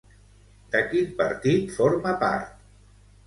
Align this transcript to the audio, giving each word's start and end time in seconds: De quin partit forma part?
De 0.75 0.79
quin 0.93 1.11
partit 1.19 1.75
forma 1.75 2.13
part? 2.25 2.65